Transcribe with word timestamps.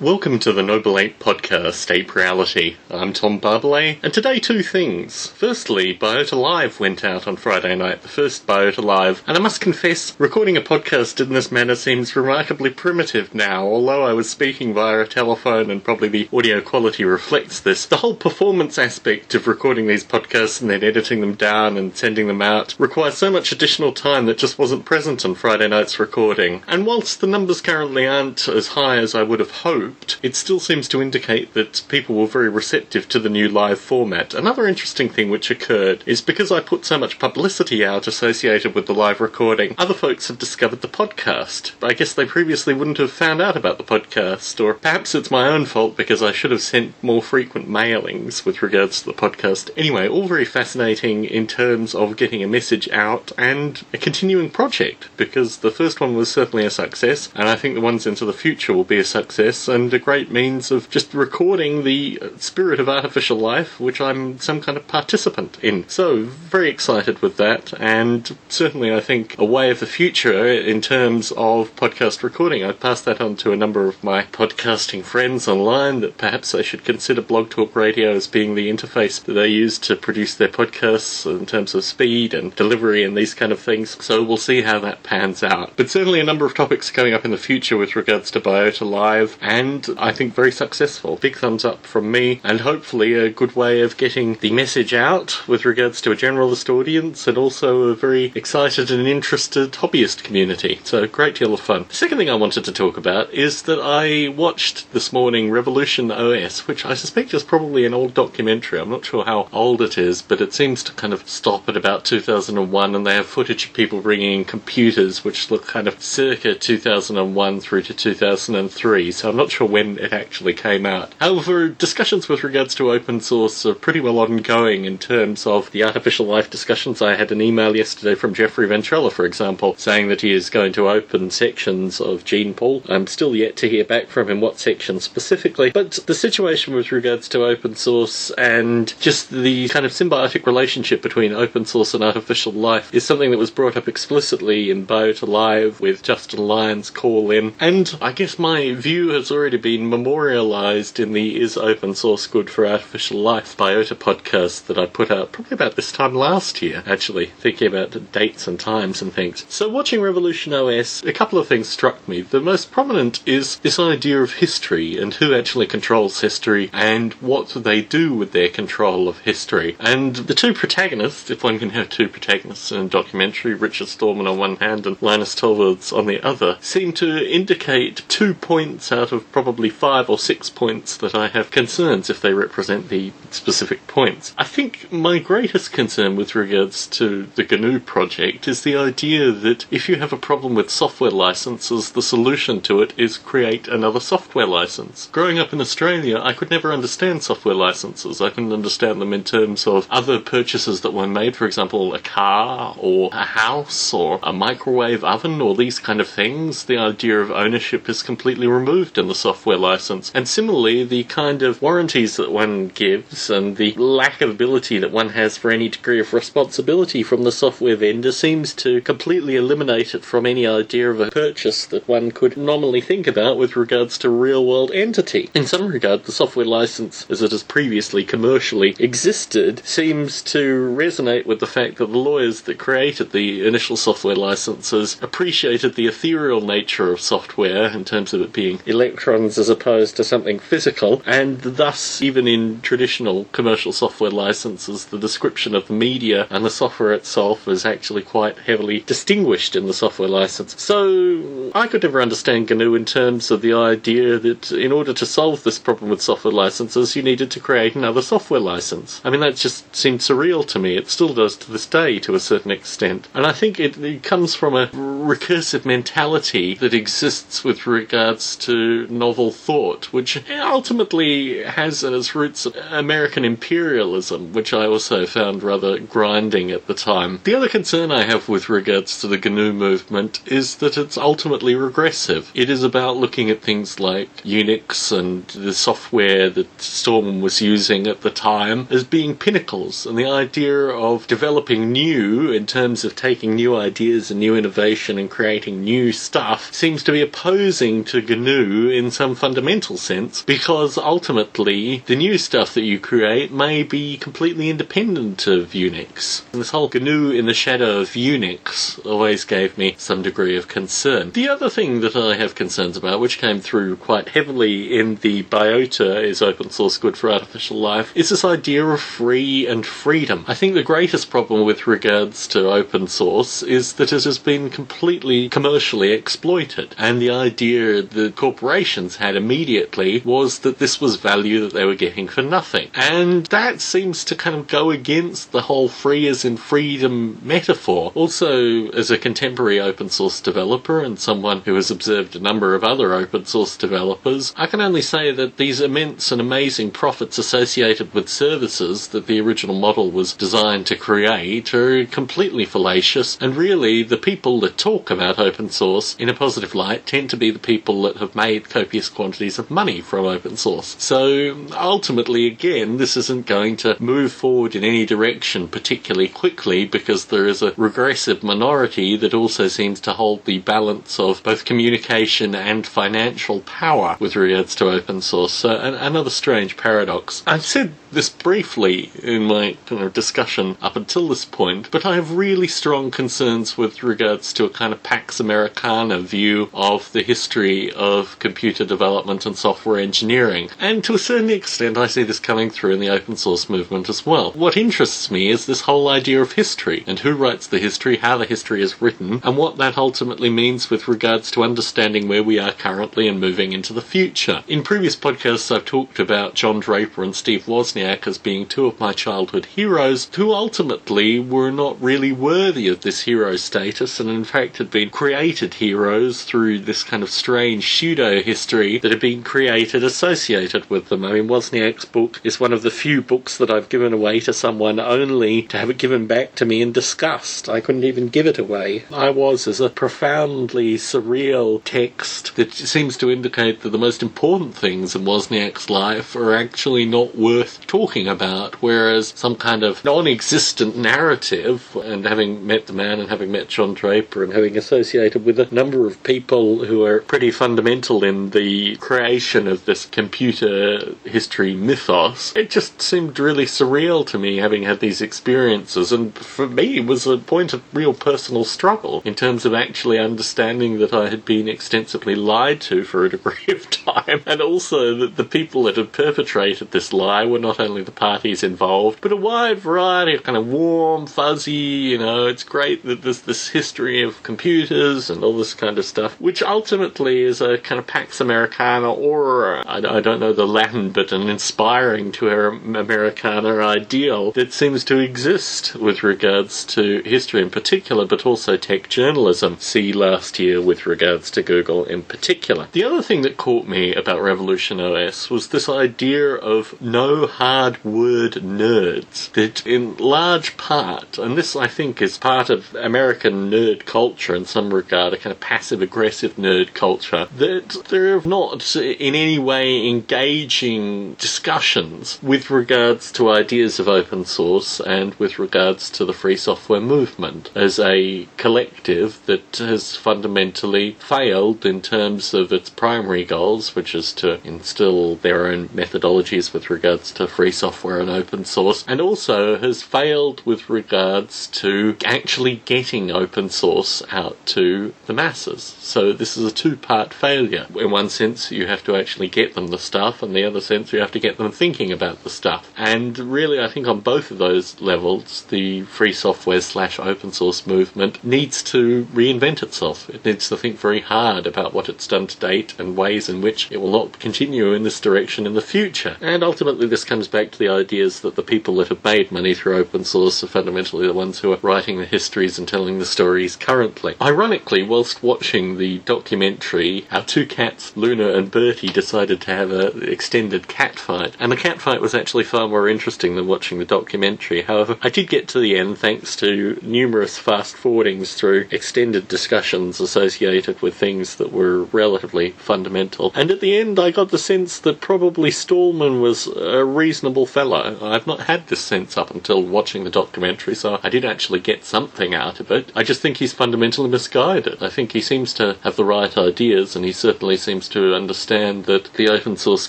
Welcome 0.00 0.40
to 0.40 0.52
the 0.52 0.64
Noble 0.64 0.98
Ape 0.98 1.20
podcast, 1.20 1.88
Ape 1.88 2.16
Reality. 2.16 2.74
I'm 2.90 3.12
Tom 3.12 3.40
Barbalet, 3.40 4.00
and 4.02 4.12
today 4.12 4.40
two 4.40 4.64
things. 4.64 5.28
Firstly, 5.28 5.96
Biota 5.96 6.36
Live 6.36 6.80
went 6.80 7.04
out 7.04 7.28
on 7.28 7.36
Friday 7.36 7.76
night, 7.76 8.02
the 8.02 8.08
first 8.08 8.44
Biota 8.44 8.82
Live, 8.82 9.22
and 9.28 9.36
I 9.36 9.40
must 9.40 9.60
confess, 9.60 10.18
recording 10.18 10.56
a 10.56 10.60
podcast 10.60 11.20
in 11.20 11.32
this 11.32 11.52
manner 11.52 11.76
seems 11.76 12.16
remarkably 12.16 12.70
primitive 12.70 13.36
now, 13.36 13.64
although 13.64 14.02
I 14.02 14.14
was 14.14 14.28
speaking 14.28 14.74
via 14.74 14.98
a 15.02 15.06
telephone 15.06 15.70
and 15.70 15.84
probably 15.84 16.08
the 16.08 16.28
audio 16.32 16.60
quality 16.60 17.04
reflects 17.04 17.60
this. 17.60 17.86
The 17.86 17.98
whole 17.98 18.16
performance 18.16 18.76
aspect 18.78 19.32
of 19.36 19.46
recording 19.46 19.86
these 19.86 20.04
podcasts 20.04 20.60
and 20.60 20.68
then 20.68 20.82
editing 20.82 21.20
them 21.20 21.34
down 21.34 21.76
and 21.76 21.96
sending 21.96 22.26
them 22.26 22.42
out 22.42 22.74
requires 22.80 23.14
so 23.14 23.30
much 23.30 23.52
additional 23.52 23.92
time 23.92 24.26
that 24.26 24.38
just 24.38 24.58
wasn't 24.58 24.86
present 24.86 25.24
on 25.24 25.36
Friday 25.36 25.68
night's 25.68 26.00
recording. 26.00 26.64
And 26.66 26.84
whilst 26.84 27.20
the 27.20 27.28
numbers 27.28 27.60
currently 27.60 28.08
aren't 28.08 28.48
as 28.48 28.66
high 28.66 28.96
as 28.96 29.14
I 29.14 29.22
would 29.22 29.38
have 29.38 29.52
hoped, 29.52 29.83
it 30.22 30.36
still 30.36 30.60
seems 30.60 30.88
to 30.88 31.02
indicate 31.02 31.54
that 31.54 31.82
people 31.88 32.14
were 32.14 32.26
very 32.26 32.48
receptive 32.48 33.08
to 33.08 33.18
the 33.18 33.28
new 33.28 33.48
live 33.48 33.80
format. 33.80 34.34
Another 34.34 34.66
interesting 34.66 35.08
thing 35.08 35.30
which 35.30 35.50
occurred 35.50 36.02
is 36.06 36.20
because 36.20 36.50
I 36.50 36.60
put 36.60 36.84
so 36.84 36.98
much 36.98 37.18
publicity 37.18 37.84
out 37.84 38.06
associated 38.06 38.74
with 38.74 38.86
the 38.86 38.94
live 38.94 39.20
recording, 39.20 39.74
other 39.78 39.94
folks 39.94 40.28
have 40.28 40.38
discovered 40.38 40.80
the 40.80 40.88
podcast. 40.88 41.72
I 41.82 41.92
guess 41.92 42.14
they 42.14 42.26
previously 42.26 42.74
wouldn't 42.74 42.98
have 42.98 43.10
found 43.10 43.40
out 43.40 43.56
about 43.56 43.78
the 43.78 43.84
podcast, 43.84 44.62
or 44.62 44.74
perhaps 44.74 45.14
it's 45.14 45.30
my 45.30 45.48
own 45.48 45.64
fault 45.64 45.96
because 45.96 46.22
I 46.22 46.32
should 46.32 46.50
have 46.50 46.62
sent 46.62 46.94
more 47.02 47.22
frequent 47.22 47.68
mailings 47.68 48.44
with 48.44 48.62
regards 48.62 49.00
to 49.00 49.06
the 49.06 49.12
podcast. 49.12 49.70
Anyway, 49.76 50.08
all 50.08 50.28
very 50.28 50.44
fascinating 50.44 51.24
in 51.24 51.46
terms 51.46 51.94
of 51.94 52.16
getting 52.16 52.42
a 52.42 52.48
message 52.48 52.88
out 52.90 53.32
and 53.36 53.84
a 53.92 53.98
continuing 53.98 54.50
project 54.50 55.08
because 55.16 55.58
the 55.58 55.70
first 55.70 56.00
one 56.00 56.16
was 56.16 56.30
certainly 56.30 56.64
a 56.64 56.70
success, 56.70 57.30
and 57.34 57.48
I 57.48 57.56
think 57.56 57.74
the 57.74 57.80
ones 57.80 58.06
into 58.06 58.24
the 58.24 58.32
future 58.32 58.72
will 58.72 58.84
be 58.84 58.98
a 58.98 59.04
success 59.04 59.68
and 59.74 59.92
a 59.92 59.98
great 59.98 60.30
means 60.30 60.70
of 60.70 60.88
just 60.88 61.12
recording 61.12 61.82
the 61.84 62.18
uh, 62.22 62.28
spirit 62.38 62.78
of 62.78 62.88
artificial 62.88 63.36
life, 63.36 63.80
which 63.80 64.00
I'm 64.00 64.38
some 64.38 64.60
kind 64.60 64.78
of 64.78 64.86
participant 64.86 65.58
in. 65.62 65.88
So, 65.88 66.22
very 66.24 66.70
excited 66.70 67.20
with 67.20 67.36
that, 67.38 67.74
and 67.80 68.36
certainly 68.48 68.94
I 68.94 69.00
think 69.00 69.36
a 69.38 69.44
way 69.44 69.70
of 69.70 69.80
the 69.80 69.86
future 69.86 70.46
in 70.46 70.80
terms 70.80 71.32
of 71.32 71.74
podcast 71.76 72.22
recording. 72.22 72.64
I'd 72.64 72.80
pass 72.80 73.00
that 73.02 73.20
on 73.20 73.36
to 73.36 73.52
a 73.52 73.56
number 73.56 73.86
of 73.86 74.02
my 74.02 74.22
podcasting 74.22 75.02
friends 75.02 75.48
online 75.48 76.00
that 76.00 76.18
perhaps 76.18 76.52
they 76.52 76.62
should 76.62 76.84
consider 76.84 77.20
Blog 77.20 77.50
Talk 77.50 77.74
Radio 77.74 78.12
as 78.12 78.26
being 78.26 78.54
the 78.54 78.70
interface 78.70 79.22
that 79.24 79.32
they 79.32 79.48
use 79.48 79.78
to 79.80 79.96
produce 79.96 80.34
their 80.36 80.48
podcasts 80.48 81.26
in 81.26 81.46
terms 81.46 81.74
of 81.74 81.84
speed 81.84 82.32
and 82.32 82.54
delivery 82.54 83.02
and 83.02 83.16
these 83.16 83.34
kind 83.34 83.50
of 83.50 83.58
things. 83.58 84.02
So, 84.04 84.22
we'll 84.22 84.36
see 84.36 84.62
how 84.62 84.78
that 84.80 85.02
pans 85.02 85.42
out. 85.42 85.72
But 85.76 85.90
certainly 85.90 86.20
a 86.20 86.24
number 86.24 86.46
of 86.46 86.54
topics 86.54 86.90
coming 86.92 87.12
up 87.12 87.24
in 87.24 87.32
the 87.32 87.36
future 87.36 87.76
with 87.76 87.96
regards 87.96 88.30
to 88.30 88.40
Biota 88.40 88.88
Live 88.88 89.36
and 89.40 89.63
and 89.64 89.88
I 89.98 90.12
think 90.12 90.34
very 90.34 90.52
successful. 90.52 91.16
Big 91.16 91.38
thumbs 91.38 91.64
up 91.64 91.86
from 91.86 92.12
me, 92.12 92.40
and 92.44 92.60
hopefully 92.60 93.14
a 93.14 93.30
good 93.30 93.56
way 93.56 93.80
of 93.80 93.96
getting 93.96 94.34
the 94.34 94.52
message 94.52 94.92
out 94.92 95.48
with 95.48 95.64
regards 95.64 96.02
to 96.02 96.12
a 96.12 96.16
generalist 96.16 96.68
audience 96.68 97.26
and 97.26 97.38
also 97.38 97.84
a 97.84 97.94
very 97.94 98.26
excited 98.34 98.90
and 98.90 99.06
interested 99.06 99.72
hobbyist 99.72 100.22
community. 100.22 100.80
So, 100.84 101.02
a 101.02 101.08
great 101.08 101.36
deal 101.36 101.54
of 101.54 101.60
fun. 101.60 101.86
The 101.88 101.94
second 101.94 102.18
thing 102.18 102.28
I 102.28 102.34
wanted 102.34 102.64
to 102.66 102.72
talk 102.72 102.98
about 102.98 103.32
is 103.32 103.62
that 103.62 103.80
I 103.80 104.28
watched 104.28 104.92
this 104.92 105.14
morning 105.14 105.50
Revolution 105.50 106.10
OS, 106.10 106.68
which 106.68 106.84
I 106.84 106.92
suspect 106.92 107.32
is 107.32 107.42
probably 107.42 107.86
an 107.86 107.94
old 107.94 108.12
documentary. 108.12 108.78
I'm 108.78 108.90
not 108.90 109.06
sure 109.06 109.24
how 109.24 109.48
old 109.50 109.80
it 109.80 109.96
is, 109.96 110.20
but 110.20 110.42
it 110.42 110.52
seems 110.52 110.82
to 110.82 110.92
kind 110.92 111.14
of 111.14 111.26
stop 111.26 111.70
at 111.70 111.76
about 111.76 112.04
2001, 112.04 112.94
and 112.94 113.06
they 113.06 113.14
have 113.14 113.26
footage 113.26 113.66
of 113.66 113.72
people 113.72 114.02
bringing 114.02 114.40
in 114.40 114.44
computers 114.44 115.24
which 115.24 115.50
look 115.50 115.66
kind 115.66 115.88
of 115.88 116.02
circa 116.02 116.54
2001 116.54 117.60
through 117.60 117.82
to 117.82 117.94
2003. 117.94 119.10
So, 119.10 119.30
I'm 119.30 119.36
not 119.36 119.53
sure 119.54 119.68
when 119.68 119.98
it 119.98 120.12
actually 120.12 120.52
came 120.52 120.84
out. 120.84 121.12
However, 121.20 121.68
discussions 121.68 122.28
with 122.28 122.44
regards 122.44 122.74
to 122.74 122.90
open 122.90 123.20
source 123.20 123.64
are 123.64 123.74
pretty 123.74 124.00
well 124.00 124.18
ongoing 124.18 124.84
in 124.84 124.98
terms 124.98 125.46
of 125.46 125.70
the 125.70 125.84
artificial 125.84 126.26
life 126.26 126.50
discussions. 126.50 127.00
I 127.00 127.14
had 127.14 127.32
an 127.32 127.40
email 127.40 127.76
yesterday 127.76 128.14
from 128.14 128.34
Jeffrey 128.34 128.66
Ventrella, 128.66 129.10
for 129.10 129.24
example, 129.24 129.74
saying 129.76 130.08
that 130.08 130.20
he 130.20 130.32
is 130.32 130.50
going 130.50 130.72
to 130.74 130.88
open 130.88 131.30
sections 131.30 132.00
of 132.00 132.24
GenePool. 132.24 132.88
I'm 132.90 133.06
still 133.06 133.36
yet 133.36 133.56
to 133.56 133.68
hear 133.68 133.84
back 133.84 134.08
from 134.08 134.28
him 134.28 134.40
what 134.40 134.58
section 134.58 135.00
specifically, 135.00 135.70
but 135.70 135.92
the 136.06 136.14
situation 136.14 136.74
with 136.74 136.90
regards 136.92 137.28
to 137.28 137.44
open 137.44 137.76
source 137.76 138.30
and 138.32 138.92
just 139.00 139.30
the 139.30 139.68
kind 139.68 139.86
of 139.86 139.92
symbiotic 139.92 140.46
relationship 140.46 141.00
between 141.00 141.32
open 141.32 141.64
source 141.64 141.94
and 141.94 142.02
artificial 142.02 142.52
life 142.52 142.92
is 142.92 143.04
something 143.04 143.30
that 143.30 143.38
was 143.38 143.50
brought 143.50 143.76
up 143.76 143.88
explicitly 143.88 144.70
in 144.70 144.86
Biota 144.86 145.28
Live 145.28 145.80
with 145.80 146.02
Justin 146.02 146.40
Lyons 146.40 146.90
call 146.90 147.30
in. 147.30 147.54
And 147.60 147.96
I 148.00 148.12
guess 148.12 148.38
my 148.38 148.74
view 148.74 149.10
has 149.10 149.30
already 149.30 149.43
already 149.44 149.58
been 149.58 149.90
memorialized 149.90 150.98
in 150.98 151.12
the 151.12 151.38
Is 151.38 151.58
Open 151.58 151.94
Source 151.94 152.26
Good 152.26 152.48
for 152.48 152.66
Artificial 152.66 153.20
Life 153.20 153.54
Biota 153.58 153.94
podcast 153.94 154.64
that 154.68 154.78
I 154.78 154.86
put 154.86 155.10
out 155.10 155.32
probably 155.32 155.52
about 155.52 155.76
this 155.76 155.92
time 155.92 156.14
last 156.14 156.62
year, 156.62 156.82
actually, 156.86 157.26
thinking 157.26 157.68
about 157.68 158.10
dates 158.10 158.48
and 158.48 158.58
times 158.58 159.02
and 159.02 159.12
things. 159.12 159.44
So, 159.50 159.68
watching 159.68 160.00
Revolution 160.00 160.54
OS, 160.54 161.02
a 161.02 161.12
couple 161.12 161.38
of 161.38 161.46
things 161.46 161.68
struck 161.68 162.08
me. 162.08 162.22
The 162.22 162.40
most 162.40 162.72
prominent 162.72 163.20
is 163.28 163.58
this 163.58 163.78
idea 163.78 164.22
of 164.22 164.32
history 164.32 164.98
and 164.98 165.12
who 165.12 165.34
actually 165.34 165.66
controls 165.66 166.22
history 166.22 166.70
and 166.72 167.12
what 167.14 167.50
they 167.50 167.82
do 167.82 168.14
with 168.14 168.32
their 168.32 168.48
control 168.48 169.10
of 169.10 169.18
history. 169.18 169.76
And 169.78 170.16
the 170.16 170.34
two 170.34 170.54
protagonists, 170.54 171.28
if 171.28 171.44
one 171.44 171.58
can 171.58 171.68
have 171.70 171.90
two 171.90 172.08
protagonists 172.08 172.72
in 172.72 172.80
a 172.80 172.88
documentary, 172.88 173.52
Richard 173.52 173.88
Stallman 173.88 174.26
on 174.26 174.38
one 174.38 174.56
hand 174.56 174.86
and 174.86 174.96
Linus 175.02 175.34
Torvalds 175.34 175.94
on 175.94 176.06
the 176.06 176.22
other, 176.22 176.56
seem 176.62 176.94
to 176.94 177.30
indicate 177.30 178.08
two 178.08 178.32
points 178.32 178.90
out 178.90 179.12
of 179.12 179.30
probably 179.34 179.68
five 179.68 180.08
or 180.08 180.16
six 180.16 180.48
points 180.48 180.96
that 180.96 181.12
I 181.12 181.26
have 181.26 181.50
concerns 181.50 182.08
if 182.08 182.20
they 182.20 182.32
represent 182.32 182.88
the 182.88 183.12
specific 183.32 183.84
points. 183.88 184.32
I 184.38 184.44
think 184.44 184.92
my 184.92 185.18
greatest 185.18 185.72
concern 185.72 186.14
with 186.14 186.36
regards 186.36 186.86
to 186.98 187.24
the 187.34 187.42
GNU 187.42 187.80
project 187.80 188.46
is 188.46 188.62
the 188.62 188.76
idea 188.76 189.32
that 189.32 189.66
if 189.72 189.88
you 189.88 189.96
have 189.96 190.12
a 190.12 190.16
problem 190.16 190.54
with 190.54 190.70
software 190.70 191.10
licenses, 191.10 191.90
the 191.90 192.00
solution 192.00 192.60
to 192.60 192.80
it 192.80 192.94
is 192.96 193.18
create 193.18 193.66
another 193.66 193.98
software 193.98 194.46
license. 194.46 195.08
Growing 195.10 195.40
up 195.40 195.52
in 195.52 195.60
Australia, 195.60 196.20
I 196.22 196.32
could 196.32 196.50
never 196.50 196.72
understand 196.72 197.24
software 197.24 197.56
licenses. 197.56 198.20
I 198.20 198.30
couldn't 198.30 198.52
understand 198.52 199.00
them 199.00 199.12
in 199.12 199.24
terms 199.24 199.66
of 199.66 199.88
other 199.90 200.20
purchases 200.20 200.82
that 200.82 200.94
were 200.94 201.08
made, 201.08 201.34
for 201.34 201.46
example, 201.46 201.92
a 201.92 201.98
car 201.98 202.76
or 202.78 203.10
a 203.12 203.24
house 203.24 203.92
or 203.92 204.20
a 204.22 204.32
microwave 204.32 205.02
oven 205.02 205.40
or 205.40 205.56
these 205.56 205.80
kind 205.80 206.00
of 206.00 206.06
things. 206.06 206.66
The 206.66 206.78
idea 206.78 207.18
of 207.18 207.32
ownership 207.32 207.88
is 207.88 208.00
completely 208.00 208.46
removed 208.46 208.96
in 208.96 209.08
the 209.08 209.23
software 209.24 209.56
license. 209.56 210.12
And 210.14 210.28
similarly, 210.28 210.84
the 210.84 211.04
kind 211.04 211.40
of 211.42 211.62
warranties 211.62 212.16
that 212.16 212.30
one 212.30 212.68
gives 212.68 213.30
and 213.30 213.56
the 213.56 213.72
lack 213.72 214.20
of 214.20 214.28
ability 214.28 214.78
that 214.80 214.90
one 214.90 215.08
has 215.20 215.38
for 215.38 215.50
any 215.50 215.70
degree 215.70 215.98
of 215.98 216.12
responsibility 216.12 217.02
from 217.02 217.22
the 217.22 217.32
software 217.32 217.74
vendor 217.74 218.12
seems 218.12 218.52
to 218.56 218.82
completely 218.82 219.36
eliminate 219.36 219.94
it 219.94 220.04
from 220.04 220.26
any 220.26 220.46
idea 220.46 220.90
of 220.90 221.00
a 221.00 221.10
purchase 221.10 221.64
that 221.64 221.88
one 221.88 222.10
could 222.10 222.36
normally 222.36 222.82
think 222.82 223.06
about 223.06 223.38
with 223.38 223.56
regards 223.56 223.96
to 223.96 224.10
real 224.10 224.44
world 224.44 224.70
entity. 224.72 225.30
In 225.34 225.46
some 225.46 225.68
regard, 225.68 226.04
the 226.04 226.12
software 226.12 226.44
license, 226.44 227.06
as 227.08 227.22
it 227.22 227.30
has 227.30 227.42
previously 227.42 228.04
commercially 228.04 228.76
existed, 228.78 229.64
seems 229.64 230.20
to 230.34 230.70
resonate 230.76 231.24
with 231.24 231.40
the 231.40 231.46
fact 231.46 231.78
that 231.78 231.90
the 231.90 231.96
lawyers 232.10 232.42
that 232.42 232.58
created 232.58 233.12
the 233.12 233.46
initial 233.48 233.78
software 233.78 234.16
licenses 234.16 234.98
appreciated 235.00 235.76
the 235.76 235.86
ethereal 235.86 236.42
nature 236.42 236.92
of 236.92 237.00
software 237.00 237.68
in 237.70 237.86
terms 237.86 238.12
of 238.12 238.20
it 238.20 238.34
being 238.34 238.60
electronic 238.66 239.13
electrons 239.14 239.38
as 239.38 239.48
opposed 239.48 239.96
to 239.96 240.04
something 240.04 240.38
physical, 240.38 241.02
and 241.06 241.40
thus, 241.40 242.02
even 242.02 242.26
in 242.26 242.60
traditional 242.62 243.24
commercial 243.32 243.72
software 243.72 244.10
licenses, 244.10 244.86
the 244.86 244.98
description 244.98 245.54
of 245.54 245.66
the 245.68 245.72
media 245.72 246.26
and 246.30 246.44
the 246.44 246.50
software 246.50 246.92
itself 246.92 247.46
is 247.48 247.64
actually 247.64 248.02
quite 248.02 248.38
heavily 248.38 248.80
distinguished 248.80 249.54
in 249.56 249.66
the 249.66 249.72
software 249.72 250.08
license. 250.08 250.60
So, 250.60 251.50
I 251.54 251.66
could 251.68 251.82
never 251.82 252.02
understand 252.02 252.50
GNU 252.50 252.74
in 252.74 252.84
terms 252.84 253.30
of 253.30 253.40
the 253.40 253.52
idea 253.52 254.18
that 254.18 254.52
in 254.52 254.72
order 254.72 254.92
to 254.92 255.06
solve 255.06 255.44
this 255.44 255.58
problem 255.58 255.90
with 255.90 256.02
software 256.02 256.34
licenses, 256.34 256.96
you 256.96 257.02
needed 257.02 257.30
to 257.30 257.40
create 257.40 257.76
another 257.76 258.02
software 258.02 258.40
license. 258.40 259.00
I 259.04 259.10
mean, 259.10 259.20
that 259.20 259.36
just 259.36 259.74
seemed 259.74 260.00
surreal 260.00 260.46
to 260.48 260.58
me. 260.58 260.76
It 260.76 260.88
still 260.88 261.14
does 261.14 261.36
to 261.38 261.52
this 261.52 261.66
day 261.66 261.98
to 262.00 262.14
a 262.14 262.20
certain 262.20 262.50
extent. 262.50 263.08
And 263.14 263.26
I 263.26 263.32
think 263.32 263.60
it, 263.60 263.76
it 263.78 264.02
comes 264.02 264.34
from 264.34 264.54
a 264.54 264.66
recursive 264.68 265.64
mentality 265.64 266.54
that 266.54 266.74
exists 266.74 267.44
with 267.44 267.66
regards 267.66 268.36
to 268.36 268.86
novel 268.94 269.30
thought, 269.30 269.92
which 269.92 270.22
ultimately 270.30 271.42
has 271.42 271.82
as 271.84 271.92
its 271.92 272.14
roots 272.14 272.46
American 272.70 273.24
imperialism, 273.24 274.32
which 274.32 274.52
I 274.52 274.66
also 274.66 275.06
found 275.06 275.42
rather 275.42 275.78
grinding 275.78 276.50
at 276.50 276.66
the 276.66 276.74
time. 276.74 277.20
The 277.24 277.34
other 277.34 277.48
concern 277.48 277.90
I 277.90 278.04
have 278.04 278.28
with 278.28 278.48
regards 278.48 279.00
to 279.00 279.08
the 279.08 279.18
GNU 279.18 279.52
movement 279.52 280.20
is 280.26 280.56
that 280.56 280.78
it's 280.78 280.96
ultimately 280.96 281.54
regressive. 281.54 282.30
It 282.34 282.48
is 282.50 282.62
about 282.62 282.96
looking 282.96 283.30
at 283.30 283.42
things 283.42 283.80
like 283.80 284.14
Unix 284.18 284.96
and 284.96 285.26
the 285.28 285.54
software 285.54 286.30
that 286.30 286.60
Stallman 286.60 287.20
was 287.20 287.40
using 287.40 287.86
at 287.86 288.02
the 288.02 288.10
time 288.10 288.68
as 288.70 288.84
being 288.84 289.16
pinnacles, 289.16 289.86
and 289.86 289.98
the 289.98 290.06
idea 290.06 290.68
of 290.68 291.06
developing 291.06 291.72
new 291.72 292.30
in 292.30 292.46
terms 292.46 292.84
of 292.84 292.94
taking 292.94 293.34
new 293.34 293.56
ideas 293.56 294.10
and 294.10 294.20
new 294.20 294.36
innovation 294.36 294.98
and 294.98 295.10
creating 295.10 295.64
new 295.64 295.92
stuff 295.92 296.52
seems 296.54 296.82
to 296.82 296.92
be 296.92 297.00
opposing 297.00 297.84
to 297.84 298.00
GNU 298.00 298.68
in 298.68 298.83
in 298.84 298.90
some 298.90 299.14
fundamental 299.14 299.78
sense 299.78 300.22
because 300.22 300.76
ultimately 300.76 301.78
the 301.86 301.96
new 301.96 302.18
stuff 302.18 302.52
that 302.54 302.64
you 302.64 302.78
create 302.78 303.32
may 303.32 303.62
be 303.62 303.96
completely 303.96 304.50
independent 304.50 305.26
of 305.26 305.52
Unix. 305.52 306.22
And 306.32 306.40
this 306.40 306.50
whole 306.50 306.68
GNU 306.68 307.10
in 307.10 307.24
the 307.24 307.32
shadow 307.32 307.80
of 307.80 307.88
Unix 307.90 308.84
always 308.84 309.24
gave 309.24 309.56
me 309.56 309.74
some 309.78 310.02
degree 310.02 310.36
of 310.36 310.48
concern. 310.48 311.12
The 311.12 311.28
other 311.28 311.48
thing 311.48 311.80
that 311.80 311.96
I 311.96 312.16
have 312.16 312.34
concerns 312.34 312.76
about, 312.76 313.00
which 313.00 313.18
came 313.18 313.40
through 313.40 313.76
quite 313.76 314.10
heavily 314.10 314.78
in 314.78 314.96
the 314.96 315.22
Biota 315.22 316.02
is 316.02 316.20
open 316.20 316.50
source 316.50 316.76
good 316.76 316.96
for 316.96 317.10
artificial 317.10 317.56
life, 317.56 317.90
is 317.94 318.10
this 318.10 318.24
idea 318.24 318.64
of 318.64 318.80
free 318.80 319.46
and 319.46 319.64
freedom. 319.64 320.24
I 320.28 320.34
think 320.34 320.54
the 320.54 320.62
greatest 320.62 321.08
problem 321.08 321.44
with 321.46 321.66
regards 321.66 322.28
to 322.28 322.50
open 322.50 322.88
source 322.88 323.42
is 323.42 323.74
that 323.74 323.92
it 323.92 324.04
has 324.04 324.18
been 324.18 324.50
completely 324.50 325.30
commercially 325.30 325.92
exploited. 325.92 326.74
And 326.76 327.00
the 327.00 327.10
idea 327.10 327.82
the 327.82 328.10
corporations 328.10 328.73
had 328.96 329.16
immediately 329.16 330.00
was 330.04 330.40
that 330.40 330.58
this 330.58 330.80
was 330.80 330.96
value 330.96 331.40
that 331.40 331.52
they 331.52 331.64
were 331.64 331.74
getting 331.74 332.08
for 332.08 332.22
nothing. 332.22 332.70
And 332.74 333.26
that 333.26 333.60
seems 333.60 334.04
to 334.04 334.16
kind 334.16 334.36
of 334.36 334.48
go 334.48 334.70
against 334.70 335.32
the 335.32 335.42
whole 335.42 335.68
free 335.68 336.06
as 336.08 336.24
in 336.24 336.36
freedom 336.36 337.20
metaphor. 337.22 337.92
Also, 337.94 338.68
as 338.70 338.90
a 338.90 338.98
contemporary 338.98 339.60
open 339.60 339.88
source 339.88 340.20
developer 340.20 340.80
and 340.82 340.98
someone 340.98 341.40
who 341.42 341.54
has 341.54 341.70
observed 341.70 342.16
a 342.16 342.20
number 342.20 342.54
of 342.54 342.64
other 342.64 342.94
open 342.94 343.24
source 343.24 343.56
developers, 343.56 344.32
I 344.36 344.46
can 344.46 344.60
only 344.60 344.82
say 344.82 345.12
that 345.12 345.36
these 345.36 345.60
immense 345.60 346.10
and 346.10 346.20
amazing 346.20 346.72
profits 346.72 347.18
associated 347.18 347.94
with 347.94 348.08
services 348.08 348.88
that 348.88 349.06
the 349.06 349.20
original 349.20 349.58
model 349.58 349.90
was 349.90 350.12
designed 350.12 350.66
to 350.66 350.76
create 350.76 351.54
are 351.54 351.86
completely 351.86 352.44
fallacious, 352.44 353.16
and 353.20 353.36
really 353.36 353.82
the 353.82 353.96
people 353.96 354.40
that 354.40 354.58
talk 354.58 354.90
about 354.90 355.18
open 355.18 355.48
source 355.50 355.94
in 355.98 356.08
a 356.08 356.14
positive 356.14 356.54
light 356.54 356.86
tend 356.86 357.10
to 357.10 357.16
be 357.16 357.30
the 357.30 357.38
people 357.38 357.82
that 357.82 357.96
have 357.98 358.14
made 358.14 358.48
copious 358.64 358.88
quantities 358.88 359.38
of 359.38 359.50
money 359.50 359.80
from 359.82 360.06
open 360.06 360.36
source. 360.38 360.74
So 360.78 361.36
ultimately, 361.52 362.26
again, 362.26 362.78
this 362.78 362.96
isn't 362.96 363.26
going 363.26 363.58
to 363.58 363.76
move 363.78 364.10
forward 364.10 364.56
in 364.56 364.64
any 364.64 364.86
direction 364.86 365.48
particularly 365.48 366.08
quickly 366.08 366.64
because 366.64 367.04
there 367.04 367.26
is 367.26 367.42
a 367.42 367.52
regressive 367.58 368.22
minority 368.22 368.96
that 368.96 369.12
also 369.12 369.48
seems 369.48 369.80
to 369.80 369.92
hold 369.92 370.24
the 370.24 370.38
balance 370.38 370.98
of 370.98 371.22
both 371.22 371.44
communication 371.44 372.34
and 372.34 372.66
financial 372.66 373.40
power 373.40 373.98
with 374.00 374.16
regards 374.16 374.54
to 374.54 374.70
open 374.70 375.02
source. 375.02 375.32
So 375.34 375.50
an- 375.50 375.74
another 375.74 376.10
strange 376.10 376.56
paradox. 376.56 377.22
I've 377.26 377.44
said 377.44 377.74
this 377.92 378.08
briefly 378.08 378.90
in 379.02 379.24
my 379.24 379.56
kind 379.66 379.82
of 379.82 379.92
discussion 379.92 380.56
up 380.62 380.74
until 380.74 381.08
this 381.08 381.24
point, 381.26 381.70
but 381.70 381.84
I 381.84 381.94
have 381.96 382.16
really 382.16 382.48
strong 382.48 382.90
concerns 382.90 383.58
with 383.58 383.82
regards 383.82 384.32
to 384.32 384.44
a 384.46 384.50
kind 384.50 384.72
of 384.72 384.82
Pax 384.82 385.20
Americana 385.20 386.00
view 386.00 386.48
of 386.54 386.90
the 386.92 387.02
history 387.02 387.70
of 387.72 388.18
computer 388.54 388.68
development 388.68 389.26
and 389.26 389.36
software 389.36 389.80
engineering. 389.80 390.48
And 390.60 390.84
to 390.84 390.94
a 390.94 390.98
certain 390.98 391.28
extent, 391.28 391.76
I 391.76 391.88
see 391.88 392.04
this 392.04 392.20
coming 392.20 392.50
through 392.50 392.74
in 392.74 392.78
the 392.78 392.88
open 392.88 393.16
source 393.16 393.50
movement 393.50 393.88
as 393.88 394.06
well. 394.06 394.30
What 394.30 394.56
interests 394.56 395.10
me 395.10 395.28
is 395.28 395.46
this 395.46 395.62
whole 395.62 395.88
idea 395.88 396.22
of 396.22 396.34
history 396.34 396.84
and 396.86 397.00
who 397.00 397.16
writes 397.16 397.48
the 397.48 397.58
history, 397.58 397.96
how 397.96 398.16
the 398.16 398.26
history 398.26 398.62
is 398.62 398.80
written, 398.80 399.20
and 399.24 399.36
what 399.36 399.56
that 399.56 399.76
ultimately 399.76 400.30
means 400.30 400.70
with 400.70 400.86
regards 400.86 401.32
to 401.32 401.42
understanding 401.42 402.06
where 402.06 402.22
we 402.22 402.38
are 402.38 402.52
currently 402.52 403.08
and 403.08 403.18
moving 403.18 403.50
into 403.50 403.72
the 403.72 403.82
future. 403.82 404.44
In 404.46 404.62
previous 404.62 404.94
podcasts, 404.94 405.52
I've 405.52 405.64
talked 405.64 405.98
about 405.98 406.34
John 406.34 406.60
Draper 406.60 407.02
and 407.02 407.16
Steve 407.16 407.46
Wozniak 407.46 408.06
as 408.06 408.18
being 408.18 408.46
two 408.46 408.66
of 408.66 408.78
my 408.78 408.92
childhood 408.92 409.46
heroes, 409.46 410.08
who 410.14 410.32
ultimately 410.32 411.18
were 411.18 411.50
not 411.50 411.82
really 411.82 412.12
worthy 412.12 412.68
of 412.68 412.82
this 412.82 413.02
hero 413.02 413.34
status 413.34 413.98
and 413.98 414.08
in 414.08 414.22
fact 414.22 414.58
had 414.58 414.70
been 414.70 414.90
created 414.90 415.54
heroes 415.54 416.22
through 416.22 416.60
this 416.60 416.84
kind 416.84 417.02
of 417.02 417.10
strange 417.10 417.76
pseudo 417.76 418.22
history 418.22 418.43
that 418.44 418.90
had 418.90 419.00
been 419.00 419.22
created 419.22 419.82
associated 419.82 420.68
with 420.68 420.88
them. 420.88 421.04
I 421.04 421.12
mean, 421.12 421.28
Wozniak's 421.28 421.86
book 421.86 422.20
is 422.22 422.38
one 422.38 422.52
of 422.52 422.62
the 422.62 422.70
few 422.70 423.00
books 423.00 423.38
that 423.38 423.50
I've 423.50 423.70
given 423.70 423.92
away 423.94 424.20
to 424.20 424.34
someone 424.34 424.78
only 424.78 425.42
to 425.44 425.56
have 425.58 425.70
it 425.70 425.78
given 425.78 426.06
back 426.06 426.34
to 426.36 426.44
me 426.44 426.60
in 426.60 426.70
disgust. 426.70 427.48
I 427.48 427.60
couldn't 427.60 427.84
even 427.84 428.08
give 428.08 428.26
it 428.26 428.38
away. 428.38 428.84
I 428.92 429.08
was 429.10 429.48
as 429.48 429.60
a 429.60 429.70
profoundly 429.70 430.74
surreal 430.74 431.62
text 431.64 432.36
that 432.36 432.52
seems 432.52 432.98
to 432.98 433.10
indicate 433.10 433.62
that 433.62 433.70
the 433.70 433.78
most 433.78 434.02
important 434.02 434.54
things 434.54 434.94
in 434.94 435.04
Wozniak's 435.04 435.70
life 435.70 436.14
are 436.14 436.34
actually 436.34 436.84
not 436.84 437.16
worth 437.16 437.66
talking 437.66 438.06
about, 438.06 438.60
whereas 438.60 439.14
some 439.16 439.36
kind 439.36 439.62
of 439.62 439.82
non 439.84 440.06
existent 440.06 440.76
narrative, 440.76 441.76
and 441.82 442.04
having 442.04 442.46
met 442.46 442.66
the 442.66 442.74
man 442.74 443.00
and 443.00 443.08
having 443.08 443.32
met 443.32 443.48
John 443.48 443.72
Draper 443.72 444.22
and 444.22 444.34
having 444.34 444.58
associated 444.58 445.24
with 445.24 445.40
a 445.40 445.52
number 445.54 445.86
of 445.86 446.02
people 446.02 446.66
who 446.66 446.84
are 446.84 447.00
pretty 447.00 447.30
fundamental 447.30 448.04
in 448.04 448.33
the 448.34 448.76
creation 448.76 449.46
of 449.46 449.64
this 449.64 449.86
computer 449.86 450.94
history 451.04 451.54
mythos, 451.54 452.34
it 452.36 452.50
just 452.50 452.82
seemed 452.82 453.18
really 453.18 453.46
surreal 453.46 454.04
to 454.06 454.18
me 454.18 454.36
having 454.36 454.64
had 454.64 454.80
these 454.80 455.00
experiences, 455.00 455.92
and 455.92 456.14
for 456.18 456.46
me 456.46 456.78
it 456.78 456.86
was 456.86 457.06
a 457.06 457.16
point 457.16 457.54
of 457.54 457.62
real 457.72 457.94
personal 457.94 458.44
struggle 458.44 459.00
in 459.04 459.14
terms 459.14 459.46
of 459.46 459.54
actually 459.54 459.98
understanding 459.98 460.78
that 460.80 460.92
I 460.92 461.08
had 461.08 461.24
been 461.24 461.48
extensively 461.48 462.16
lied 462.16 462.60
to 462.62 462.84
for 462.84 463.04
a 463.04 463.08
degree 463.08 463.46
of 463.48 463.70
time, 463.70 464.22
and 464.26 464.42
also 464.42 464.96
that 464.96 465.16
the 465.16 465.24
people 465.24 465.62
that 465.64 465.76
had 465.76 465.92
perpetrated 465.92 466.72
this 466.72 466.92
lie 466.92 467.24
were 467.24 467.38
not 467.38 467.60
only 467.60 467.82
the 467.82 467.92
parties 467.92 468.42
involved, 468.42 469.00
but 469.00 469.12
a 469.12 469.16
wide 469.16 469.60
variety 469.60 470.14
of 470.14 470.24
kind 470.24 470.36
of 470.36 470.48
warm, 470.48 471.06
fuzzy, 471.06 471.52
you 471.52 471.98
know, 471.98 472.26
it's 472.26 472.42
great 472.42 472.84
that 472.84 473.02
there's 473.02 473.22
this 473.22 473.48
history 473.48 474.02
of 474.02 474.22
computers 474.24 475.08
and 475.08 475.22
all 475.22 475.38
this 475.38 475.54
kind 475.54 475.78
of 475.78 475.84
stuff, 475.84 476.20
which 476.20 476.42
ultimately 476.42 477.22
is 477.22 477.40
a 477.40 477.58
kind 477.58 477.78
of 477.78 477.86
Pax 477.86 478.20
Americana 478.24 478.92
or, 478.92 479.56
I, 479.68 479.76
I 479.76 480.00
don't 480.00 480.20
know 480.20 480.32
the 480.32 480.46
Latin, 480.46 480.90
but 480.90 481.12
an 481.12 481.28
inspiring 481.28 482.10
to 482.12 482.26
her 482.26 482.48
Americana 482.48 483.58
ideal 483.58 484.32
that 484.32 484.52
seems 484.52 484.82
to 484.84 484.98
exist 484.98 485.76
with 485.76 486.02
regards 486.02 486.64
to 486.66 487.02
history 487.04 487.42
in 487.42 487.50
particular, 487.50 488.06
but 488.06 488.26
also 488.26 488.56
tech 488.56 488.88
journalism. 488.88 489.56
See 489.60 489.92
last 489.92 490.38
year 490.38 490.60
with 490.60 490.86
regards 490.86 491.30
to 491.32 491.42
Google 491.42 491.84
in 491.84 492.02
particular. 492.02 492.68
The 492.72 492.84
other 492.84 493.02
thing 493.02 493.22
that 493.22 493.36
caught 493.36 493.66
me 493.66 493.94
about 493.94 494.22
Revolution 494.22 494.80
OS 494.80 495.30
was 495.30 495.48
this 495.48 495.68
idea 495.68 496.34
of 496.34 496.80
no 496.80 497.26
hard 497.26 497.82
word 497.84 498.34
nerds 498.34 499.30
that 499.32 499.66
in 499.66 499.96
large 499.98 500.56
part, 500.56 501.18
and 501.18 501.36
this 501.36 501.54
I 501.54 501.66
think 501.66 502.00
is 502.00 502.18
part 502.18 502.50
of 502.50 502.74
American 502.74 503.50
nerd 503.50 503.84
culture 503.84 504.34
in 504.34 504.44
some 504.44 504.72
regard, 504.72 505.12
a 505.12 505.18
kind 505.18 505.32
of 505.32 505.40
passive 505.40 505.82
aggressive 505.82 506.36
nerd 506.36 506.74
culture, 506.74 507.26
that 507.36 507.68
they're 508.04 508.20
not 508.28 508.76
in 508.76 509.14
any 509.14 509.38
way 509.38 509.88
engaging 509.88 511.14
discussions 511.14 512.18
with 512.22 512.50
regards 512.50 513.10
to 513.10 513.30
ideas 513.30 513.78
of 513.78 513.88
open 513.88 514.24
source 514.26 514.78
and 514.80 515.14
with 515.14 515.38
regards 515.38 515.88
to 515.88 516.04
the 516.04 516.12
free 516.12 516.36
software 516.36 516.80
movement 516.80 517.50
as 517.54 517.78
a 517.78 518.28
collective 518.36 519.24
that 519.24 519.56
has 519.56 519.96
fundamentally 519.96 520.92
failed 520.92 521.64
in 521.64 521.80
terms 521.80 522.34
of 522.34 522.52
its 522.52 522.68
primary 522.68 523.24
goals, 523.24 523.74
which 523.74 523.94
is 523.94 524.12
to 524.12 524.38
instill 524.46 525.16
their 525.16 525.46
own 525.46 525.68
methodologies 525.70 526.52
with 526.52 526.68
regards 526.68 527.10
to 527.10 527.26
free 527.26 527.52
software 527.52 528.00
and 528.00 528.10
open 528.10 528.44
source, 528.44 528.84
and 528.86 529.00
also 529.00 529.58
has 529.58 529.82
failed 529.82 530.44
with 530.44 530.68
regards 530.68 531.46
to 531.46 531.96
actually 532.04 532.56
getting 532.66 533.10
open 533.10 533.48
source 533.48 534.02
out 534.10 534.36
to 534.44 534.92
the 535.06 535.14
masses. 535.14 535.62
So 535.80 536.12
this 536.12 536.36
is 536.36 536.44
a 536.44 536.54
two 536.54 536.76
part 536.76 537.14
failure. 537.14 537.66
In 537.74 537.93
one 537.94 538.10
sense, 538.10 538.50
you 538.50 538.66
have 538.66 538.82
to 538.82 538.96
actually 538.96 539.28
get 539.28 539.54
them 539.54 539.68
the 539.68 539.78
stuff, 539.78 540.20
and 540.20 540.34
the 540.34 540.44
other 540.44 540.60
sense, 540.60 540.92
you 540.92 540.98
have 540.98 541.12
to 541.12 541.20
get 541.20 541.38
them 541.38 541.52
thinking 541.52 541.92
about 541.92 542.24
the 542.24 542.28
stuff. 542.28 542.72
And 542.76 543.16
really, 543.16 543.60
I 543.60 543.68
think 543.68 543.86
on 543.86 544.00
both 544.00 544.32
of 544.32 544.38
those 544.38 544.80
levels, 544.80 545.44
the 545.48 545.82
free 545.82 546.12
software 546.12 546.60
slash 546.60 546.98
open 546.98 547.30
source 547.30 547.68
movement 547.68 548.24
needs 548.24 548.64
to 548.64 549.04
reinvent 549.14 549.62
itself. 549.62 550.10
It 550.10 550.24
needs 550.24 550.48
to 550.48 550.56
think 550.56 550.76
very 550.76 551.02
hard 551.02 551.46
about 551.46 551.72
what 551.72 551.88
it's 551.88 552.08
done 552.08 552.26
to 552.26 552.36
date 552.36 552.74
and 552.80 552.96
ways 552.96 553.28
in 553.28 553.40
which 553.40 553.70
it 553.70 553.80
will 553.80 553.92
not 553.92 554.18
continue 554.18 554.72
in 554.72 554.82
this 554.82 554.98
direction 554.98 555.46
in 555.46 555.54
the 555.54 555.60
future. 555.60 556.16
And 556.20 556.42
ultimately, 556.42 556.88
this 556.88 557.04
comes 557.04 557.28
back 557.28 557.52
to 557.52 557.58
the 557.60 557.68
ideas 557.68 558.22
that 558.22 558.34
the 558.34 558.42
people 558.42 558.74
that 558.76 558.88
have 558.88 559.04
made 559.04 559.30
money 559.30 559.54
through 559.54 559.76
open 559.76 560.04
source 560.04 560.42
are 560.42 560.48
fundamentally 560.48 561.06
the 561.06 561.12
ones 561.12 561.38
who 561.38 561.52
are 561.52 561.60
writing 561.62 561.98
the 561.98 562.06
histories 562.06 562.58
and 562.58 562.66
telling 562.66 562.98
the 562.98 563.06
stories 563.06 563.54
currently. 563.54 564.16
Ironically, 564.20 564.82
whilst 564.82 565.22
watching 565.22 565.78
the 565.78 565.98
documentary, 566.00 567.06
our 567.12 567.24
two 567.24 567.46
cats, 567.46 567.83
Luna 567.96 568.34
and 568.34 568.50
Bertie, 568.50 568.88
decided 568.88 569.40
to 569.42 569.50
have 569.50 569.70
an 569.70 570.02
extended 570.08 570.68
cat 570.68 570.98
fight. 570.98 571.36
And 571.38 571.50
the 571.50 571.56
cat 571.56 571.80
fight 571.80 572.00
was 572.00 572.14
actually 572.14 572.44
far 572.44 572.68
more 572.68 572.88
interesting 572.88 573.36
than 573.36 573.46
watching 573.46 573.78
the 573.78 573.84
documentary. 573.84 574.62
However, 574.62 574.96
I 575.02 575.08
did 575.08 575.28
get 575.28 575.48
to 575.48 575.58
the 575.58 575.76
end 575.76 575.98
thanks 575.98 576.36
to 576.36 576.78
numerous 576.82 577.38
fast 577.38 577.76
forwardings 577.76 578.34
through 578.34 578.68
extended 578.70 579.28
discussions 579.28 580.00
associated 580.00 580.80
with 580.80 580.94
things 580.94 581.36
that 581.36 581.52
were 581.52 581.84
relatively 581.84 582.50
fundamental. 582.52 583.32
And 583.34 583.50
at 583.50 583.60
the 583.60 583.76
end, 583.76 583.98
I 583.98 584.10
got 584.10 584.30
the 584.30 584.38
sense 584.38 584.78
that 584.80 585.00
probably 585.00 585.50
Stallman 585.50 586.20
was 586.20 586.46
a 586.46 586.84
reasonable 586.84 587.46
fellow. 587.46 587.98
I've 588.00 588.26
not 588.26 588.40
had 588.40 588.68
this 588.68 588.80
sense 588.80 589.18
up 589.18 589.30
until 589.30 589.62
watching 589.62 590.04
the 590.04 590.10
documentary, 590.10 590.74
so 590.74 591.00
I 591.02 591.08
did 591.08 591.24
actually 591.24 591.60
get 591.60 591.84
something 591.84 592.34
out 592.34 592.60
of 592.60 592.70
it. 592.70 592.92
I 592.94 593.02
just 593.02 593.20
think 593.20 593.38
he's 593.38 593.52
fundamentally 593.52 594.08
misguided. 594.08 594.82
I 594.82 594.88
think 594.88 595.12
he 595.12 595.20
seems 595.20 595.52
to 595.54 595.76
have 595.82 595.96
the 595.96 596.04
right 596.04 596.36
ideas, 596.38 596.94
and 596.94 597.04
he 597.04 597.12
certainly 597.12 597.56
seems 597.56 597.73
seems 597.74 597.88
to 597.88 598.14
understand 598.14 598.84
that 598.84 599.12
the 599.14 599.28
open 599.28 599.56
source 599.56 599.88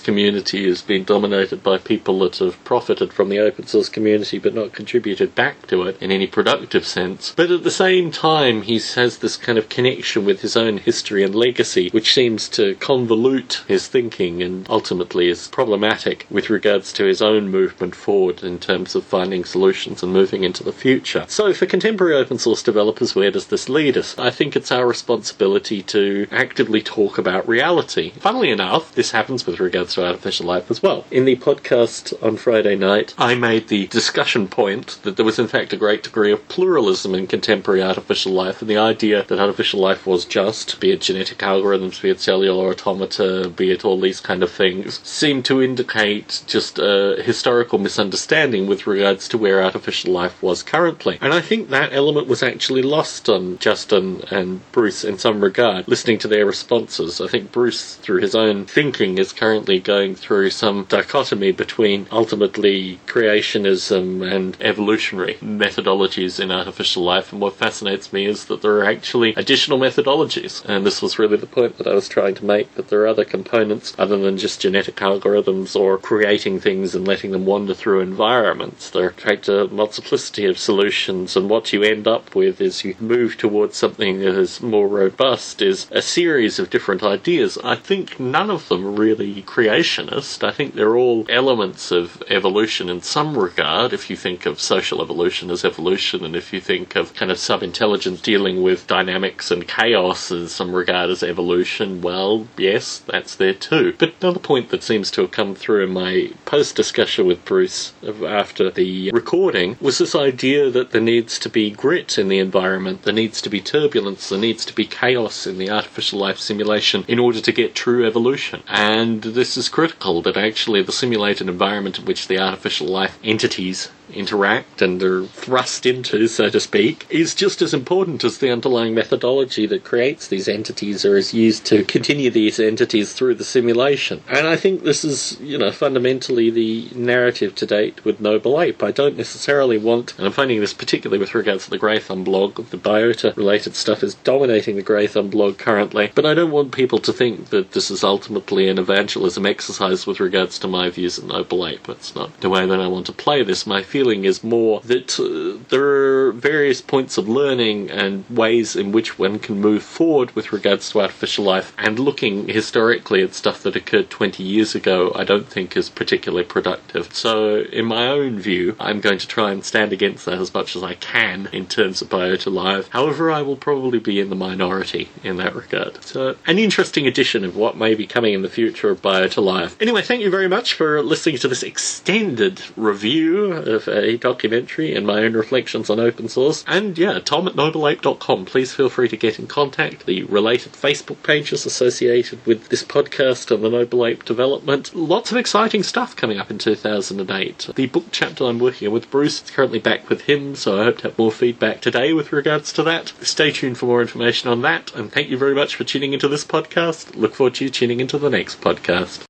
community 0.00 0.66
has 0.66 0.82
been 0.82 1.04
dominated 1.04 1.62
by 1.62 1.78
people 1.78 2.18
that 2.18 2.36
have 2.38 2.64
profited 2.64 3.12
from 3.12 3.28
the 3.28 3.38
open 3.38 3.64
source 3.64 3.88
community 3.88 4.40
but 4.40 4.52
not 4.52 4.72
contributed 4.72 5.32
back 5.36 5.64
to 5.68 5.84
it 5.84 5.96
in 6.02 6.10
any 6.10 6.26
productive 6.26 6.84
sense. 6.84 7.32
But 7.36 7.52
at 7.52 7.62
the 7.62 7.70
same 7.70 8.10
time, 8.10 8.62
he 8.62 8.80
has 8.96 9.18
this 9.18 9.36
kind 9.36 9.56
of 9.56 9.68
connection 9.68 10.24
with 10.24 10.40
his 10.40 10.56
own 10.56 10.78
history 10.78 11.22
and 11.22 11.32
legacy, 11.32 11.88
which 11.90 12.12
seems 12.12 12.48
to 12.50 12.74
convolute 12.74 13.64
his 13.68 13.86
thinking 13.86 14.42
and 14.42 14.68
ultimately 14.68 15.28
is 15.28 15.46
problematic 15.46 16.26
with 16.28 16.50
regards 16.50 16.92
to 16.94 17.04
his 17.04 17.22
own 17.22 17.50
movement 17.50 17.94
forward 17.94 18.42
in 18.42 18.58
terms 18.58 18.96
of 18.96 19.04
finding 19.04 19.44
solutions 19.44 20.02
and 20.02 20.12
moving 20.12 20.42
into 20.42 20.64
the 20.64 20.72
future. 20.72 21.24
So, 21.28 21.54
for 21.54 21.66
contemporary 21.66 22.16
open 22.16 22.38
source 22.38 22.64
developers, 22.64 23.14
where 23.14 23.30
does 23.30 23.46
this 23.46 23.68
lead 23.68 23.96
us? 23.96 24.18
I 24.18 24.30
think 24.30 24.56
it's 24.56 24.72
our 24.72 24.88
responsibility 24.88 25.84
to 25.84 26.26
actively 26.32 26.82
talk 26.82 27.16
about 27.16 27.46
reality. 27.46 27.75
Funnily 28.20 28.50
enough, 28.50 28.94
this 28.94 29.10
happens 29.10 29.46
with 29.46 29.60
regards 29.60 29.94
to 29.94 30.06
artificial 30.06 30.46
life 30.46 30.70
as 30.70 30.82
well. 30.82 31.04
In 31.10 31.24
the 31.24 31.36
podcast 31.36 32.14
on 32.22 32.36
Friday 32.36 32.76
night, 32.76 33.14
I 33.18 33.34
made 33.34 33.68
the 33.68 33.86
discussion 33.88 34.48
point 34.48 34.98
that 35.02 35.16
there 35.16 35.24
was, 35.24 35.38
in 35.38 35.48
fact, 35.48 35.72
a 35.72 35.76
great 35.76 36.02
degree 36.02 36.32
of 36.32 36.48
pluralism 36.48 37.14
in 37.14 37.26
contemporary 37.26 37.82
artificial 37.82 38.32
life, 38.32 38.60
and 38.60 38.70
the 38.70 38.78
idea 38.78 39.24
that 39.24 39.38
artificial 39.38 39.80
life 39.80 40.06
was 40.06 40.24
just, 40.24 40.80
be 40.80 40.92
it 40.92 41.00
genetic 41.00 41.38
algorithms, 41.38 42.00
be 42.00 42.10
it 42.10 42.20
cellular 42.20 42.70
automata, 42.70 43.52
be 43.54 43.70
it 43.70 43.84
all 43.84 44.00
these 44.00 44.20
kind 44.20 44.42
of 44.42 44.50
things, 44.50 45.00
seemed 45.06 45.44
to 45.44 45.62
indicate 45.62 46.42
just 46.46 46.78
a 46.78 47.22
historical 47.22 47.78
misunderstanding 47.78 48.66
with 48.66 48.86
regards 48.86 49.28
to 49.28 49.38
where 49.38 49.62
artificial 49.62 50.12
life 50.12 50.42
was 50.42 50.62
currently. 50.62 51.18
And 51.20 51.34
I 51.34 51.40
think 51.40 51.68
that 51.68 51.92
element 51.92 52.26
was 52.26 52.42
actually 52.42 52.82
lost 52.82 53.28
on 53.28 53.58
Justin 53.58 54.22
and 54.30 54.60
Bruce 54.72 55.04
in 55.04 55.18
some 55.18 55.42
regard, 55.42 55.88
listening 55.88 56.18
to 56.18 56.28
their 56.28 56.46
responses. 56.46 57.20
I 57.20 57.28
think 57.28 57.52
Bruce, 57.52 57.65
through 57.70 58.20
his 58.20 58.34
own 58.34 58.64
thinking, 58.66 59.18
is 59.18 59.32
currently 59.32 59.78
going 59.80 60.14
through 60.14 60.50
some 60.50 60.84
dichotomy 60.88 61.52
between 61.52 62.06
ultimately 62.10 62.98
creationism 63.06 64.26
and 64.30 64.56
evolutionary 64.60 65.34
methodologies 65.34 66.40
in 66.40 66.50
artificial 66.50 67.02
life. 67.02 67.32
And 67.32 67.40
what 67.40 67.54
fascinates 67.56 68.12
me 68.12 68.26
is 68.26 68.46
that 68.46 68.62
there 68.62 68.76
are 68.78 68.84
actually 68.84 69.34
additional 69.34 69.78
methodologies. 69.78 70.64
And 70.64 70.84
this 70.86 71.02
was 71.02 71.18
really 71.18 71.36
the 71.36 71.46
point 71.46 71.78
that 71.78 71.86
I 71.86 71.94
was 71.94 72.08
trying 72.08 72.34
to 72.36 72.44
make 72.44 72.74
that 72.74 72.88
there 72.88 73.00
are 73.02 73.06
other 73.06 73.24
components 73.24 73.94
other 73.98 74.16
than 74.18 74.38
just 74.38 74.60
genetic 74.60 74.96
algorithms 74.96 75.78
or 75.78 75.98
creating 75.98 76.60
things 76.60 76.94
and 76.94 77.06
letting 77.06 77.30
them 77.32 77.46
wander 77.46 77.74
through 77.74 78.00
environments. 78.00 78.90
There 78.90 79.04
are, 79.06 79.36
a 79.48 79.68
multiplicity 79.68 80.46
of 80.46 80.58
solutions. 80.58 81.36
And 81.36 81.48
what 81.50 81.72
you 81.72 81.82
end 81.82 82.08
up 82.08 82.34
with 82.34 82.60
is 82.60 82.84
you 82.84 82.94
move 83.00 83.36
towards 83.36 83.76
something 83.76 84.20
that 84.20 84.38
is 84.38 84.60
more 84.62 84.88
robust, 84.88 85.62
is 85.62 85.86
a 85.90 86.02
series 86.02 86.58
of 86.58 86.70
different 86.70 87.02
ideas. 87.02 87.55
I 87.62 87.76
think 87.76 88.18
none 88.20 88.50
of 88.50 88.68
them 88.68 88.86
are 88.86 88.90
really 88.90 89.42
creationist. 89.42 90.46
I 90.46 90.52
think 90.52 90.74
they're 90.74 90.96
all 90.96 91.26
elements 91.28 91.90
of 91.90 92.22
evolution 92.28 92.88
in 92.88 93.00
some 93.00 93.36
regard. 93.36 93.92
If 93.92 94.10
you 94.10 94.16
think 94.16 94.46
of 94.46 94.60
social 94.60 95.02
evolution 95.02 95.50
as 95.50 95.64
evolution, 95.64 96.24
and 96.24 96.36
if 96.36 96.52
you 96.52 96.60
think 96.60 96.96
of 96.96 97.14
kind 97.14 97.30
of 97.30 97.38
sub 97.38 97.62
intelligence 97.62 98.20
dealing 98.20 98.62
with 98.62 98.86
dynamics 98.86 99.50
and 99.50 99.66
chaos 99.66 100.30
in 100.30 100.48
some 100.48 100.74
regard 100.74 101.10
as 101.10 101.22
evolution, 101.22 102.00
well, 102.00 102.46
yes, 102.56 102.98
that's 102.98 103.36
there 103.36 103.54
too. 103.54 103.94
But 103.98 104.14
another 104.20 104.40
point 104.40 104.70
that 104.70 104.82
seems 104.82 105.10
to 105.12 105.22
have 105.22 105.30
come 105.30 105.54
through 105.54 105.84
in 105.84 105.92
my 105.92 106.30
post 106.44 106.76
discussion 106.76 107.26
with 107.26 107.44
Bruce 107.44 107.92
after 108.26 108.70
the 108.70 109.10
recording 109.10 109.76
was 109.80 109.98
this 109.98 110.14
idea 110.14 110.70
that 110.70 110.90
there 110.90 111.00
needs 111.00 111.38
to 111.38 111.48
be 111.48 111.70
grit 111.70 112.18
in 112.18 112.28
the 112.28 112.38
environment, 112.38 113.02
there 113.02 113.14
needs 113.14 113.40
to 113.42 113.50
be 113.50 113.60
turbulence, 113.60 114.28
there 114.28 114.38
needs 114.38 114.64
to 114.64 114.74
be 114.74 114.84
chaos 114.86 115.46
in 115.46 115.58
the 115.58 115.70
artificial 115.70 116.18
life 116.18 116.38
simulation 116.38 117.04
in 117.08 117.18
order 117.18 117.40
to 117.46 117.52
get 117.52 117.74
true 117.74 118.04
evolution. 118.04 118.62
And 118.68 119.22
this 119.22 119.56
is 119.56 119.68
critical 119.68 120.20
that 120.22 120.36
actually 120.36 120.82
the 120.82 120.92
simulated 120.92 121.48
environment 121.48 121.98
in 121.98 122.04
which 122.04 122.26
the 122.26 122.38
artificial 122.40 122.88
life 122.88 123.18
entities 123.22 123.88
interact 124.12 124.82
and 124.82 125.02
are 125.02 125.26
thrust 125.26 125.86
into, 125.86 126.26
so 126.28 126.48
to 126.48 126.60
speak, 126.60 127.06
is 127.10 127.34
just 127.34 127.62
as 127.62 127.74
important 127.74 128.24
as 128.24 128.38
the 128.38 128.50
underlying 128.50 128.94
methodology 128.94 129.66
that 129.66 129.84
creates 129.84 130.28
these 130.28 130.48
entities 130.48 131.04
or 131.04 131.16
is 131.16 131.34
used 131.34 131.64
to 131.66 131.84
continue 131.84 132.30
these 132.30 132.58
entities 132.58 133.12
through 133.12 133.34
the 133.34 133.44
simulation. 133.44 134.22
And 134.28 134.46
I 134.46 134.56
think 134.56 134.82
this 134.82 135.04
is, 135.04 135.38
you 135.40 135.58
know, 135.58 135.70
fundamentally 135.70 136.50
the 136.50 136.88
narrative 136.94 137.54
to 137.56 137.66
date 137.66 138.04
with 138.04 138.20
Noble 138.20 138.60
Ape. 138.60 138.82
I 138.82 138.90
don't 138.90 139.16
necessarily 139.16 139.78
want, 139.78 140.16
and 140.18 140.26
I'm 140.26 140.32
finding 140.32 140.60
this 140.60 140.74
particularly 140.74 141.18
with 141.18 141.34
regards 141.34 141.64
to 141.64 141.70
the 141.70 141.78
Graython 141.78 142.24
blog, 142.24 142.56
the 142.66 142.76
biota 142.76 143.36
related 143.36 143.74
stuff 143.74 144.02
is 144.02 144.14
dominating 144.14 144.76
the 144.76 144.82
Graython 144.82 145.30
blog 145.30 145.58
currently, 145.58 146.12
but 146.14 146.26
I 146.26 146.34
don't 146.34 146.50
want 146.50 146.72
people 146.72 146.98
to 147.00 147.12
think 147.12 147.50
that 147.50 147.72
this 147.72 147.90
is 147.90 148.04
ultimately 148.04 148.68
an 148.68 148.78
evangelism 148.78 149.46
exercise 149.46 150.06
with 150.06 150.20
regards 150.20 150.58
to 150.60 150.68
my 150.68 150.90
views 150.90 151.18
of 151.18 151.24
Noble 151.24 151.66
Ape. 151.66 151.86
That's 151.86 152.14
not 152.14 152.40
the 152.40 152.50
way 152.50 152.66
that 152.66 152.80
I 152.80 152.86
want 152.86 153.06
to 153.06 153.12
play 153.12 153.42
this. 153.42 153.66
My 153.66 153.82
feeling 153.96 154.26
is 154.26 154.44
more 154.44 154.78
that 154.80 155.18
uh, 155.18 155.56
there 155.70 155.86
are 156.26 156.32
various 156.32 156.82
points 156.82 157.16
of 157.16 157.26
learning 157.26 157.90
and 157.90 158.28
ways 158.28 158.76
in 158.76 158.92
which 158.92 159.18
one 159.18 159.38
can 159.38 159.58
move 159.58 159.82
forward 159.82 160.30
with 160.36 160.52
regards 160.52 160.90
to 160.90 161.00
artificial 161.00 161.46
life, 161.46 161.72
and 161.78 161.98
looking 161.98 162.46
historically 162.46 163.22
at 163.22 163.32
stuff 163.32 163.62
that 163.62 163.74
occurred 163.74 164.10
20 164.10 164.42
years 164.42 164.74
ago, 164.74 165.12
I 165.14 165.24
don't 165.24 165.48
think 165.48 165.74
is 165.74 165.88
particularly 165.88 166.44
productive. 166.44 167.14
So, 167.14 167.60
in 167.72 167.86
my 167.86 168.06
own 168.06 168.38
view, 168.38 168.76
I'm 168.78 169.00
going 169.00 169.16
to 169.16 169.26
try 169.26 169.50
and 169.50 169.64
stand 169.64 169.94
against 169.94 170.26
that 170.26 170.40
as 170.40 170.52
much 170.52 170.76
as 170.76 170.82
I 170.82 170.92
can 170.94 171.48
in 171.54 171.66
terms 171.66 172.02
of 172.02 172.10
Biota 172.10 172.52
Live. 172.52 172.88
However, 172.88 173.30
I 173.30 173.40
will 173.40 173.56
probably 173.56 173.98
be 173.98 174.20
in 174.20 174.28
the 174.28 174.36
minority 174.36 175.08
in 175.24 175.38
that 175.38 175.54
regard. 175.54 176.04
So, 176.04 176.36
an 176.46 176.58
interesting 176.58 177.06
addition 177.06 177.44
of 177.46 177.56
what 177.56 177.78
may 177.78 177.94
be 177.94 178.06
coming 178.06 178.34
in 178.34 178.42
the 178.42 178.50
future 178.50 178.90
of 178.90 179.00
Biota 179.00 179.42
Live. 179.42 179.74
Anyway, 179.80 180.02
thank 180.02 180.20
you 180.20 180.30
very 180.30 180.48
much 180.48 180.74
for 180.74 181.02
listening 181.02 181.38
to 181.38 181.48
this 181.48 181.62
extended 181.62 182.60
review 182.76 183.52
of 183.54 183.85
a 183.88 184.16
documentary 184.16 184.94
and 184.94 185.06
my 185.06 185.22
own 185.22 185.34
reflections 185.34 185.90
on 185.90 186.00
open 186.00 186.28
source. 186.28 186.64
And 186.66 186.96
yeah, 186.98 187.18
tom 187.20 187.46
at 187.48 187.54
nobleape.com. 187.54 188.44
Please 188.44 188.72
feel 188.72 188.88
free 188.88 189.08
to 189.08 189.16
get 189.16 189.38
in 189.38 189.46
contact. 189.46 190.06
The 190.06 190.24
related 190.24 190.72
Facebook 190.72 191.22
pages 191.22 191.66
associated 191.66 192.44
with 192.46 192.68
this 192.68 192.84
podcast 192.84 193.50
and 193.50 193.62
the 193.62 193.70
Noble 193.70 194.06
Ape 194.06 194.24
development. 194.24 194.94
Lots 194.94 195.30
of 195.30 195.36
exciting 195.36 195.82
stuff 195.82 196.16
coming 196.16 196.38
up 196.38 196.50
in 196.50 196.58
2008. 196.58 197.70
The 197.74 197.86
book 197.86 198.06
chapter 198.10 198.44
I'm 198.44 198.58
working 198.58 198.88
on 198.88 198.94
with 198.94 199.10
Bruce 199.10 199.42
is 199.42 199.50
currently 199.50 199.78
back 199.78 200.08
with 200.08 200.22
him, 200.22 200.54
so 200.54 200.80
I 200.80 200.84
hope 200.84 200.98
to 200.98 201.08
have 201.08 201.18
more 201.18 201.32
feedback 201.32 201.80
today 201.80 202.12
with 202.12 202.32
regards 202.32 202.72
to 202.74 202.82
that. 202.84 203.12
Stay 203.22 203.50
tuned 203.50 203.78
for 203.78 203.86
more 203.86 204.00
information 204.00 204.50
on 204.50 204.62
that, 204.62 204.94
and 204.94 205.10
thank 205.10 205.28
you 205.28 205.38
very 205.38 205.54
much 205.54 205.76
for 205.76 205.84
tuning 205.84 206.12
into 206.12 206.28
this 206.28 206.44
podcast. 206.44 207.14
Look 207.16 207.34
forward 207.34 207.54
to 207.56 207.64
you 207.64 207.70
tuning 207.70 208.00
into 208.00 208.18
the 208.18 208.30
next 208.30 208.60
podcast. 208.60 209.24